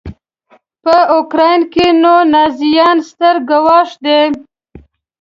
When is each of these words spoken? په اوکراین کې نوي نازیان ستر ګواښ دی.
په 0.83 0.95
اوکراین 1.15 1.61
کې 1.73 1.85
نوي 2.03 2.23
نازیان 2.33 2.97
ستر 3.09 3.35
ګواښ 3.49 3.89
دی. 4.05 4.21